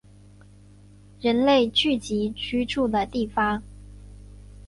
[1.19, 3.61] 人类聚集居住的地方